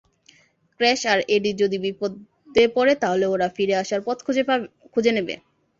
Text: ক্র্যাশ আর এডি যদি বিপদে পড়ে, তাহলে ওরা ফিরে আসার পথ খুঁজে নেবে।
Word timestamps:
ক্র্যাশ 0.79 1.01
আর 1.11 1.19
এডি 1.35 1.51
যদি 1.61 1.77
বিপদে 1.85 2.63
পড়ে, 2.75 2.93
তাহলে 3.01 3.25
ওরা 3.27 3.47
ফিরে 3.55 3.75
আসার 3.81 4.01
পথ 4.07 4.17
খুঁজে 4.93 5.11
নেবে। 5.17 5.33